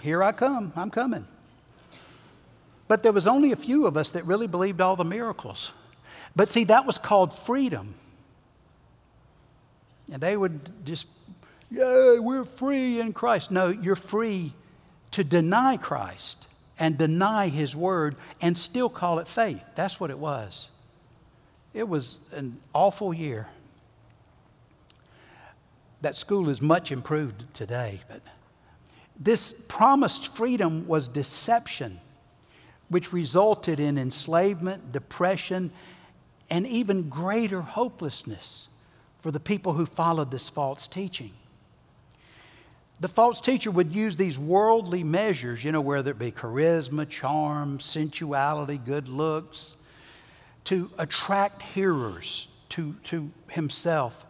[0.01, 0.73] here I come.
[0.75, 1.27] I'm coming.
[2.91, 5.71] But there was only a few of us that really believed all the miracles.
[6.35, 7.95] But see, that was called freedom.
[10.11, 11.07] And they would just,
[11.69, 13.49] yeah, we're free in Christ.
[13.49, 14.51] No, you're free
[15.11, 19.63] to deny Christ and deny His word and still call it faith.
[19.73, 20.67] That's what it was.
[21.73, 23.47] It was an awful year.
[26.01, 28.19] That school is much improved today, but
[29.17, 32.01] this promised freedom was deception,
[32.91, 35.71] which resulted in enslavement, depression,
[36.49, 38.67] and even greater hopelessness
[39.19, 41.31] for the people who followed this false teaching.
[42.99, 47.79] The false teacher would use these worldly measures, you know, whether it be charisma, charm,
[47.79, 49.77] sensuality, good looks,
[50.65, 54.25] to attract hearers to, to himself,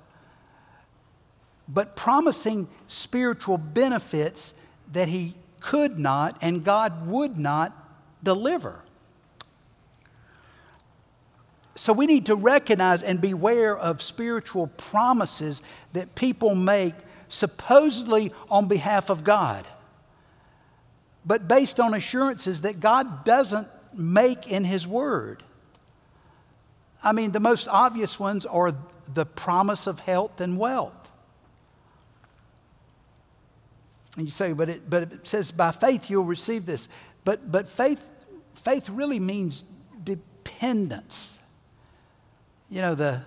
[1.68, 4.54] but promising spiritual benefits
[4.92, 7.81] that he could not and God would not
[8.24, 8.80] deliver.
[11.76, 15.62] So we need to recognize and beware of spiritual promises
[15.94, 16.94] that people make
[17.30, 19.66] supposedly on behalf of God,
[21.26, 25.44] but based on assurances that God doesn't make in His Word.
[27.04, 28.76] I mean, the most obvious ones are
[29.14, 30.94] the promise of health and wealth.
[34.18, 36.90] And you say, but it, but it says, by faith you'll receive this.
[37.24, 38.12] But, but faith,
[38.56, 39.64] faith really means
[40.04, 41.38] dependence.
[42.70, 43.22] You know, the,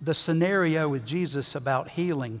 [0.00, 2.40] the scenario with Jesus about healing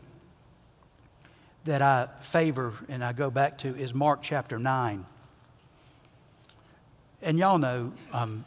[1.64, 5.04] that I favor and I go back to is Mark chapter 9.
[7.22, 8.44] And y'all know um,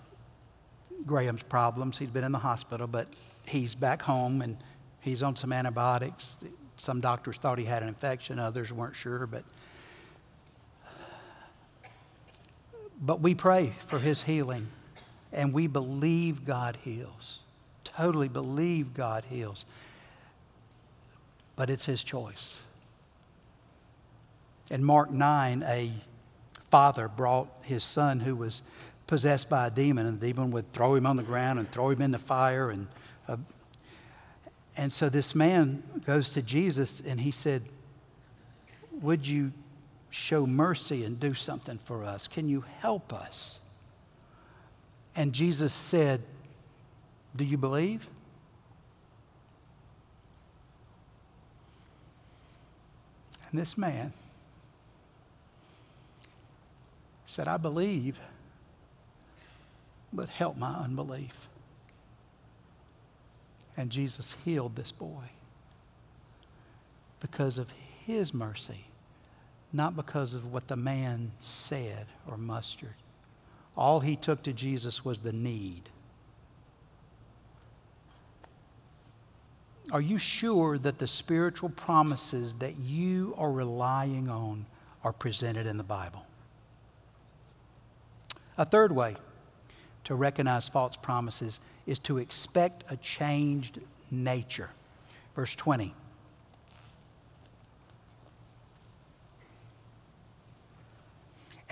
[1.05, 1.97] Graham's problems.
[1.97, 3.07] He's been in the hospital, but
[3.45, 4.57] he's back home and
[5.01, 6.39] he's on some antibiotics.
[6.77, 9.43] Some doctors thought he had an infection, others weren't sure, but
[13.05, 14.69] but we pray for his healing
[15.33, 17.39] and we believe God heals.
[17.83, 19.65] Totally believe God heals.
[21.55, 22.59] But it's his choice.
[24.71, 25.91] In Mark 9, a
[26.71, 28.61] father brought his son who was
[29.05, 31.89] possessed by a demon, and the demon would throw him on the ground and throw
[31.89, 32.87] him in the fire and
[33.27, 33.37] uh,
[34.75, 37.63] and so this man goes to Jesus and he said,
[39.01, 39.51] Would you
[40.13, 42.27] show mercy and do something for us?
[42.27, 43.57] Can you help us?
[45.15, 46.21] And Jesus said,
[47.35, 48.07] Do you believe?
[53.49, 54.13] And this man
[57.25, 58.19] said, I believe,
[60.11, 61.47] but help my unbelief.
[63.75, 65.31] And Jesus healed this boy
[67.19, 67.73] because of
[68.05, 68.85] his mercy,
[69.73, 72.93] not because of what the man said or mustered.
[73.75, 75.89] All he took to Jesus was the need.
[79.91, 84.65] Are you sure that the spiritual promises that you are relying on
[85.03, 86.25] are presented in the Bible?
[88.57, 89.15] A third way
[90.03, 93.79] to recognize false promises is to expect a changed
[94.11, 94.69] nature.
[95.35, 95.93] Verse 20.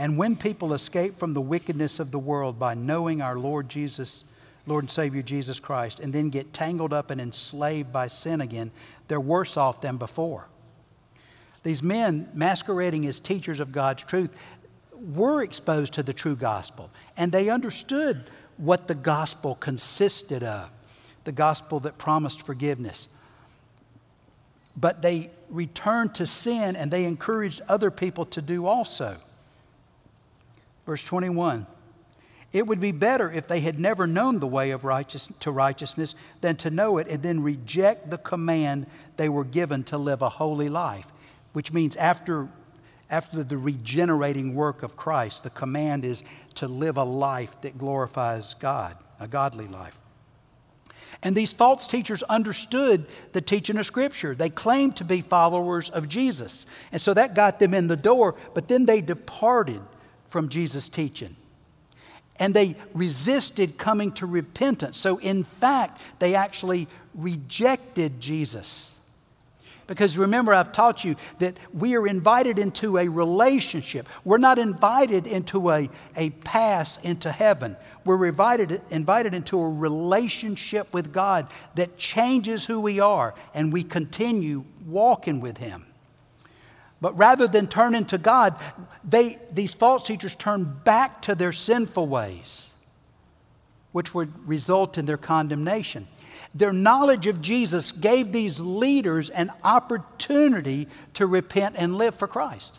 [0.01, 4.23] And when people escape from the wickedness of the world by knowing our Lord Jesus,
[4.65, 8.71] Lord and Savior Jesus Christ, and then get tangled up and enslaved by sin again,
[9.07, 10.47] they're worse off than before.
[11.61, 14.31] These men, masquerading as teachers of God's truth,
[15.13, 18.23] were exposed to the true gospel, and they understood
[18.57, 20.71] what the gospel consisted of
[21.25, 23.07] the gospel that promised forgiveness.
[24.75, 29.17] But they returned to sin and they encouraged other people to do also.
[30.85, 31.67] Verse 21
[32.51, 36.15] It would be better if they had never known the way of righteous, to righteousness
[36.41, 40.29] than to know it and then reject the command they were given to live a
[40.29, 41.11] holy life,
[41.53, 42.49] which means after,
[43.09, 46.23] after the regenerating work of Christ, the command is
[46.55, 49.97] to live a life that glorifies God, a godly life.
[51.23, 54.33] And these false teachers understood the teaching of Scripture.
[54.33, 56.65] They claimed to be followers of Jesus.
[56.91, 59.81] And so that got them in the door, but then they departed
[60.31, 61.35] from Jesus' teaching.
[62.37, 64.97] And they resisted coming to repentance.
[64.97, 68.95] So, in fact, they actually rejected Jesus.
[69.85, 74.07] Because remember, I've taught you that we are invited into a relationship.
[74.23, 77.75] We're not invited into a, a pass into heaven.
[78.05, 83.83] We're invited, invited into a relationship with God that changes who we are, and we
[83.83, 85.85] continue walking with Him.
[87.01, 88.55] But rather than turning to God,
[89.03, 92.69] they, these false teachers turn back to their sinful ways,
[93.91, 96.07] which would result in their condemnation.
[96.53, 102.77] Their knowledge of Jesus gave these leaders an opportunity to repent and live for Christ.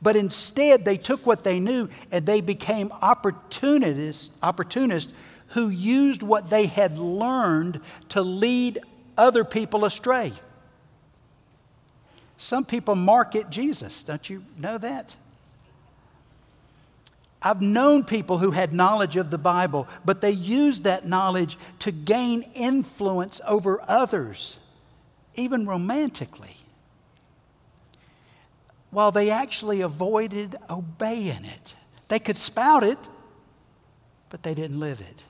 [0.00, 5.12] But instead, they took what they knew and they became opportunists, opportunists
[5.48, 8.78] who used what they had learned to lead
[9.18, 10.32] other people astray.
[12.42, 14.02] Some people market Jesus.
[14.02, 15.14] Don't you know that?
[17.40, 21.92] I've known people who had knowledge of the Bible, but they used that knowledge to
[21.92, 24.56] gain influence over others,
[25.36, 26.56] even romantically,
[28.90, 31.74] while they actually avoided obeying it.
[32.08, 32.98] They could spout it,
[34.30, 35.22] but they didn't live it.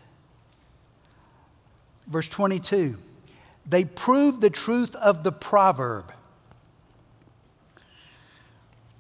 [2.07, 2.97] Verse 22
[3.67, 6.11] they proved the truth of the proverb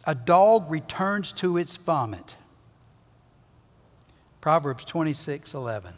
[0.04, 2.36] a dog returns to its vomit
[4.42, 5.94] Proverbs 26 11.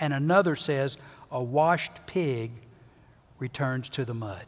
[0.00, 0.96] And another says,
[1.30, 2.52] A washed pig
[3.38, 4.44] returns to the mud.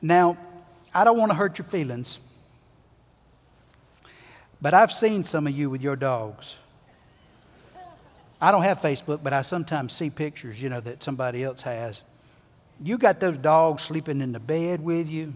[0.00, 0.36] Now,
[0.94, 2.18] I don't want to hurt your feelings,
[4.60, 6.54] but I've seen some of you with your dogs.
[8.40, 12.02] I don't have Facebook, but I sometimes see pictures, you know, that somebody else has.
[12.84, 15.34] You got those dogs sleeping in the bed with you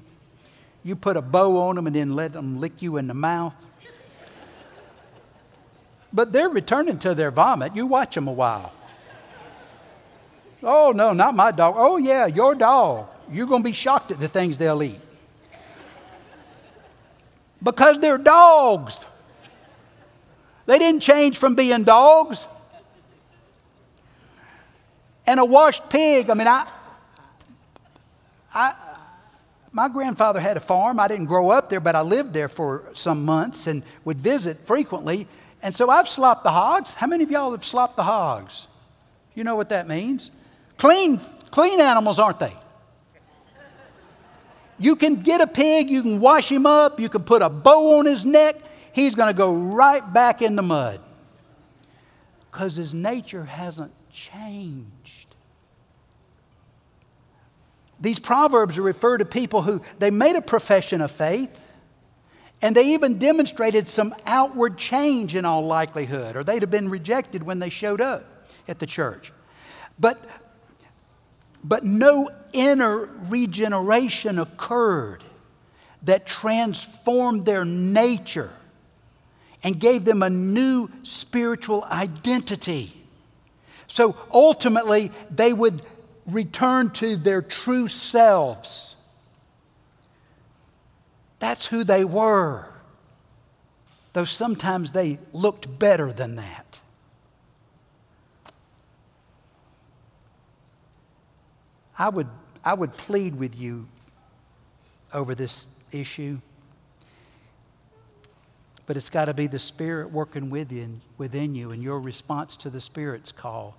[0.89, 3.55] you put a bow on them and then let them lick you in the mouth.
[6.13, 7.77] But they're returning to their vomit.
[7.77, 8.73] You watch them a while.
[10.63, 11.75] Oh, no, not my dog.
[11.77, 13.07] Oh, yeah, your dog.
[13.31, 15.01] You're going to be shocked at the things they'll eat.
[17.63, 19.05] Because they're dogs.
[20.65, 22.47] They didn't change from being dogs.
[25.27, 26.67] And a washed pig, I mean, I,
[28.59, 28.75] I,
[29.71, 30.99] my grandfather had a farm.
[30.99, 34.59] I didn't grow up there, but I lived there for some months and would visit
[34.67, 35.29] frequently.
[35.63, 36.93] And so I've slopped the hogs.
[36.95, 38.67] How many of y'all have slopped the hogs?
[39.37, 40.33] You know what that means?
[40.77, 41.21] Clean,
[41.53, 42.57] clean animals, aren't they?
[44.77, 47.99] You can get a pig, you can wash him up, you can put a bow
[47.99, 48.57] on his neck,
[48.93, 51.01] he's going to go right back in the mud
[52.51, 54.98] because his nature hasn't changed.
[58.01, 61.51] These proverbs refer to people who they made a profession of faith
[62.61, 67.43] and they even demonstrated some outward change in all likelihood, or they'd have been rejected
[67.43, 68.25] when they showed up
[68.67, 69.33] at the church.
[69.99, 70.25] But,
[71.63, 75.23] but no inner regeneration occurred
[76.03, 78.51] that transformed their nature
[79.63, 82.93] and gave them a new spiritual identity.
[83.87, 85.85] So ultimately, they would
[86.29, 88.95] return to their true selves.
[91.39, 92.69] That's who they were,
[94.13, 96.81] though sometimes they looked better than that.
[101.99, 102.29] I would,
[102.65, 103.89] I would plead with you
[105.13, 106.39] over this issue,
[108.87, 112.71] but it's got to be the Spirit working within, within you and your response to
[112.71, 113.77] the Spirit's call.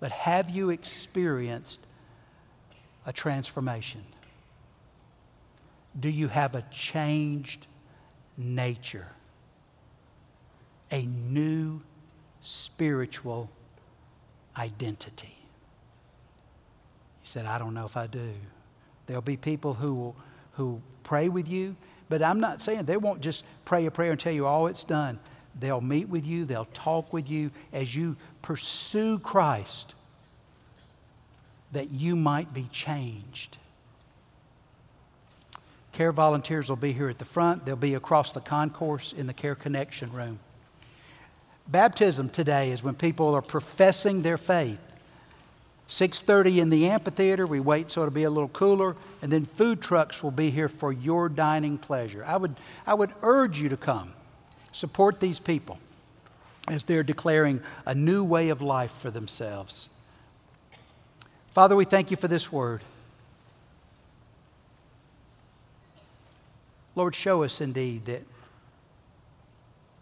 [0.00, 1.78] But have you experienced
[3.06, 4.02] a transformation?
[5.98, 7.66] Do you have a changed
[8.36, 9.08] nature?
[10.90, 11.82] A new
[12.42, 13.50] spiritual
[14.56, 15.36] identity?
[17.22, 18.30] You said, I don't know if I do.
[19.06, 20.16] There'll be people who will
[20.54, 21.76] who pray with you,
[22.10, 24.82] But I'm not saying they won't just pray a prayer and tell you all it's
[24.82, 25.18] done.
[25.58, 29.94] They'll meet with you, they'll talk with you as you pursue Christ
[31.72, 33.56] that you might be changed.
[35.92, 39.34] Care volunteers will be here at the front, they'll be across the concourse in the
[39.34, 40.38] Care Connection room.
[41.68, 44.80] Baptism today is when people are professing their faith.
[45.88, 49.80] 6:30 in the amphitheater, we wait so it'll be a little cooler, and then food
[49.80, 52.24] trucks will be here for your dining pleasure.
[52.24, 54.14] I would I would urge you to come.
[54.72, 55.78] Support these people
[56.68, 59.88] as they're declaring a new way of life for themselves.
[61.50, 62.82] Father, we thank you for this word.
[66.94, 68.22] Lord, show us indeed that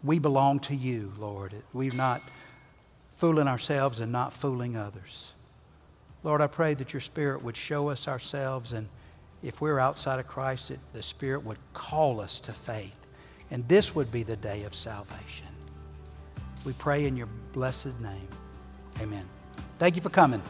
[0.03, 1.53] we belong to you, Lord.
[1.73, 2.21] We're not
[3.13, 5.31] fooling ourselves and not fooling others.
[6.23, 8.87] Lord, I pray that your Spirit would show us ourselves, and
[9.41, 12.98] if we're outside of Christ, that the Spirit would call us to faith.
[13.51, 15.47] And this would be the day of salvation.
[16.65, 18.27] We pray in your blessed name.
[19.01, 19.25] Amen.
[19.79, 20.41] Thank you for coming.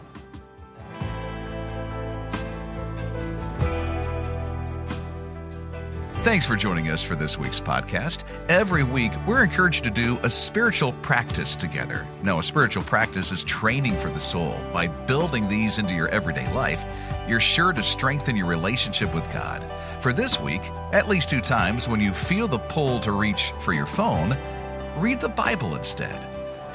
[6.24, 8.26] Thanks for joining us for this week's podcast.
[8.50, 12.06] Every week, we're encouraged to do a spiritual practice together.
[12.24, 14.60] Now, a spiritual practice is training for the soul.
[14.74, 16.84] By building these into your everyday life,
[17.26, 19.64] you're sure to strengthen your relationship with God.
[20.02, 20.62] For this week,
[20.92, 24.38] at least two times when you feel the pull to reach for your phone,
[24.98, 26.20] read the Bible instead.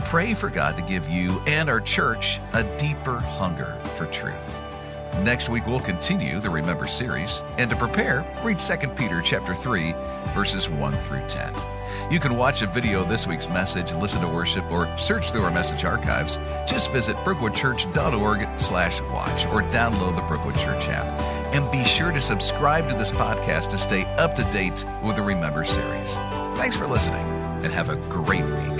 [0.06, 4.63] Pray for God to give you and our church a deeper hunger for truth.
[5.22, 9.94] Next week we'll continue the Remember series, and to prepare, read 2 Peter chapter 3,
[10.34, 11.52] verses 1 through 10.
[12.10, 15.30] You can watch a video of this week's message, and listen to worship, or search
[15.30, 16.38] through our message archives.
[16.68, 21.18] Just visit brookwoodchurch.org slash watch or download the Brookwood Church app.
[21.54, 25.22] And be sure to subscribe to this podcast to stay up to date with the
[25.22, 26.16] Remember series.
[26.58, 27.26] Thanks for listening,
[27.64, 28.73] and have a great week.